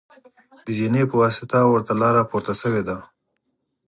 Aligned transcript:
د 0.65 0.67
زینې 0.77 1.03
په 1.09 1.15
واسطه 1.23 1.57
ورته 1.67 1.93
لاره 2.01 2.21
پورته 2.29 2.53
شوې 2.61 2.81
ده. 2.87 2.97